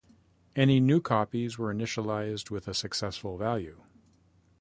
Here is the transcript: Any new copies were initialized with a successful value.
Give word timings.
Any 0.55 0.79
new 0.79 0.99
copies 0.99 1.59
were 1.59 1.71
initialized 1.71 2.49
with 2.49 2.67
a 2.67 2.73
successful 2.73 3.37
value. 3.37 3.83